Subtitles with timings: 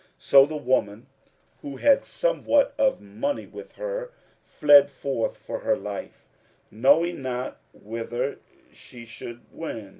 [0.17, 1.05] So the woman,
[1.61, 4.09] who had somewhat of money with her,
[4.41, 6.27] fled forth for her life,
[6.71, 8.39] knowing not whither
[8.71, 9.89] she should wend.